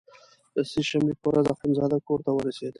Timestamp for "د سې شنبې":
0.55-1.13